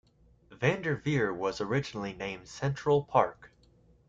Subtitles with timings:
[0.49, 3.51] Vander Veer was originally named Central Park.